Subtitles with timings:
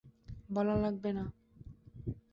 [0.49, 1.23] বলা লাগবে না।